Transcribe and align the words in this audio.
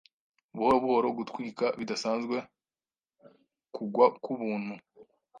buhoro 0.55 0.77
buhoro 0.83 1.07
gutwika 1.17 1.65
bidasanzwe 1.79 2.37
kugwa 3.75 4.05
kubuntu 4.23 4.73